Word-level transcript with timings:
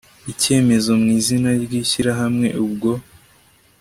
icyemezo 0.31 0.89
mu 1.01 1.07
izina 1.17 1.49
ry 1.63 1.73
ishyirahamwe 1.81 2.47
Ubwo 2.65 2.91